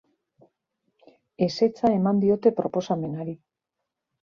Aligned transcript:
Ezetza 1.47 1.93
eman 1.99 2.23
diote 2.25 2.55
proposamenari. 2.63 3.39